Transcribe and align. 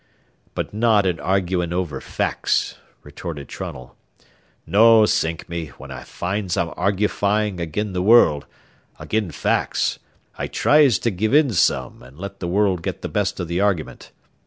"But 0.55 0.73
not 0.73 1.05
in 1.05 1.17
argufying 1.19 1.71
over 1.71 2.01
facts," 2.01 2.79
retorted 3.03 3.47
Trunnell. 3.49 3.95
"No, 4.65 5.05
sink 5.05 5.47
me, 5.47 5.67
when 5.77 5.91
I 5.91 6.01
finds 6.01 6.57
I'm 6.57 6.69
argufying 6.69 7.59
agin 7.59 7.93
the 7.93 8.01
world, 8.01 8.47
agin 8.99 9.29
facts, 9.29 9.99
I 10.39 10.47
tries 10.47 10.97
to 10.97 11.11
give 11.11 11.35
in 11.35 11.51
some 11.53 12.01
and 12.01 12.17
let 12.17 12.39
the 12.39 12.47
world 12.47 12.81
get 12.81 13.03
the 13.03 13.09
best 13.09 13.39
o' 13.39 13.43
the 13.43 13.61
argument. 13.61 14.11